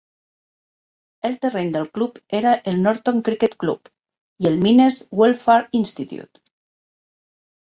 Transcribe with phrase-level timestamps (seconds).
[1.29, 3.93] El terreny del club era el Norton Cricket Club
[4.47, 6.45] i el Miners Welfare Institute.